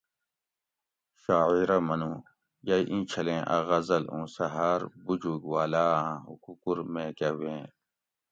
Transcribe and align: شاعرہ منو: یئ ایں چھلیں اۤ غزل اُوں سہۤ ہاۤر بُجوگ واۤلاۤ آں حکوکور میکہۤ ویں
شاعرہ 1.21 1.77
منو: 1.87 2.13
یئ 2.67 2.83
ایں 2.91 3.03
چھلیں 3.11 3.43
اۤ 3.55 3.61
غزل 3.67 4.03
اُوں 4.13 4.25
سہۤ 4.35 4.49
ہاۤر 4.53 4.81
بُجوگ 5.05 5.41
واۤلاۤ 5.51 5.91
آں 6.01 6.15
حکوکور 6.27 6.77
میکہۤ 6.93 7.33
ویں 7.39 7.63